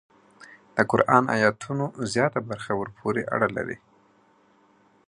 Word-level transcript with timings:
د 0.75 0.77
قران 0.91 1.23
ایتونو 1.35 1.85
زیاته 2.13 2.39
برخه 2.49 2.71
ورپورې 2.75 3.23
اړه 3.35 3.47
لري. 3.57 3.77